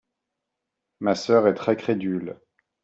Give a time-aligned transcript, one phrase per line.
[0.99, 2.39] Ma sœur est très crédule.